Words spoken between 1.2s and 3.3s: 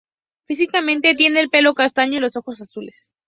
el pelo castaño y los ojos azules.